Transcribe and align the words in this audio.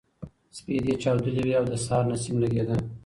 سپېدې 0.57 0.93
چاودلې 1.01 1.41
وې 1.45 1.53
او 1.59 1.65
د 1.71 1.73
سهار 1.83 2.03
نسیم 2.11 2.35
لګېده. 2.43 2.75